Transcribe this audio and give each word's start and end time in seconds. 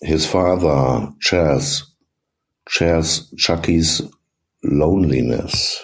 His 0.00 0.24
father, 0.24 1.12
Chas, 1.20 1.82
shares 2.66 3.30
Chuckie's 3.36 4.00
loneliness. 4.62 5.82